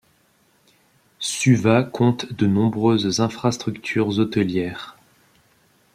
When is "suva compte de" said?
1.19-2.47